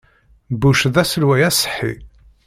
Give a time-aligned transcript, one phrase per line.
[0.61, 1.93] Bush d aselway aṣeḥḥi.